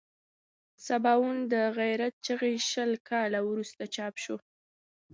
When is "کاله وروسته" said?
3.09-3.83